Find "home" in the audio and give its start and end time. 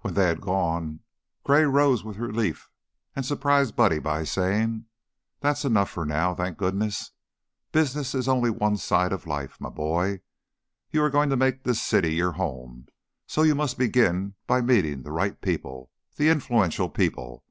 12.32-12.86